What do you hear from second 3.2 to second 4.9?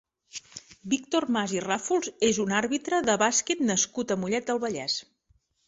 basquet nascut a Mollet del